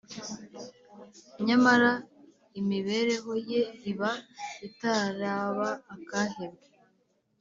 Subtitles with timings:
[1.47, 1.91] nyamara
[2.59, 3.61] imibereho ye
[3.91, 4.11] iba
[4.67, 6.67] itaraba akahebwe